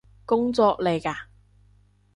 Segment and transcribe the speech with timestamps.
[0.25, 1.29] 工作嚟嘎？